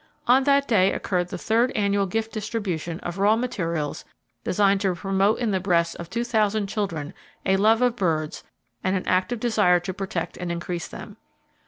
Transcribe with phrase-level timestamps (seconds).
[0.25, 4.03] On that day occurred the third annual gift distribution of raw materials
[4.43, 7.13] designed to promote in the breasts of 2,000 children
[7.45, 8.43] a love for birds
[8.83, 11.17] and an active desire to protect and increase them.